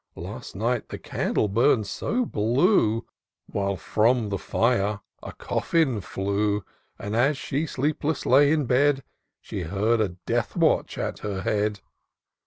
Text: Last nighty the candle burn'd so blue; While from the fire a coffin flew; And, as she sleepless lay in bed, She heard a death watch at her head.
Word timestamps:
Last 0.15 0.55
nighty 0.55 0.85
the 0.89 0.97
candle 0.97 1.47
burn'd 1.47 1.85
so 1.85 2.25
blue; 2.25 3.05
While 3.45 3.75
from 3.77 4.29
the 4.29 4.39
fire 4.39 5.01
a 5.21 5.31
coffin 5.33 6.01
flew; 6.01 6.65
And, 6.97 7.15
as 7.15 7.37
she 7.37 7.67
sleepless 7.67 8.25
lay 8.25 8.51
in 8.51 8.65
bed, 8.65 9.03
She 9.41 9.61
heard 9.61 10.01
a 10.01 10.09
death 10.25 10.55
watch 10.57 10.97
at 10.97 11.19
her 11.19 11.41
head. 11.41 11.81